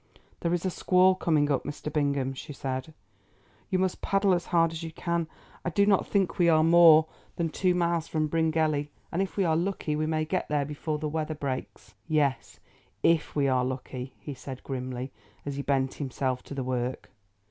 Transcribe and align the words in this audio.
"There 0.39 0.51
is 0.51 0.65
a 0.65 0.71
squall 0.71 1.13
coming 1.13 1.51
up, 1.51 1.63
Mr. 1.63 1.93
Bingham," 1.93 2.33
she 2.33 2.53
said; 2.53 2.95
"you 3.69 3.77
must 3.77 4.01
paddle 4.01 4.33
as 4.33 4.47
hard 4.47 4.71
as 4.71 4.81
you 4.81 4.91
can. 4.91 5.27
I 5.63 5.69
do 5.69 5.85
not 5.85 6.07
think 6.07 6.39
we 6.39 6.49
are 6.49 6.63
more 6.63 7.05
than 7.35 7.49
two 7.49 7.75
miles 7.75 8.07
from 8.07 8.25
Bryngelly, 8.27 8.89
and 9.11 9.21
if 9.21 9.37
we 9.37 9.45
are 9.45 9.55
lucky 9.55 9.95
we 9.95 10.07
may 10.07 10.25
get 10.25 10.49
there 10.49 10.65
before 10.65 10.97
the 10.97 11.07
weather 11.07 11.35
breaks." 11.35 11.93
"Yes, 12.07 12.59
if 13.03 13.35
we 13.35 13.47
are 13.47 13.63
lucky," 13.63 14.15
he 14.19 14.33
said 14.33 14.63
grimly, 14.63 15.11
as 15.45 15.57
he 15.57 15.61
bent 15.61 15.93
himself 15.93 16.41
to 16.45 16.55
the 16.55 16.63
work. 16.63 17.11